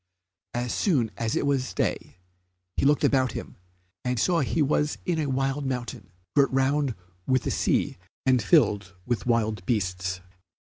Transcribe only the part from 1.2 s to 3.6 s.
it was day he looked about him,